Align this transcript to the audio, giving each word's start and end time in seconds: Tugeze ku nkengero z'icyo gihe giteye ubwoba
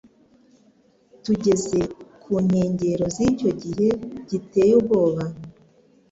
Tugeze 1.23 1.79
ku 2.21 2.31
nkengero 2.45 3.05
z'icyo 3.15 3.49
gihe 3.61 3.87
giteye 4.29 4.71
ubwoba 4.79 5.23